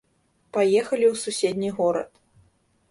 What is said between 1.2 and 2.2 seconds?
суседні горад.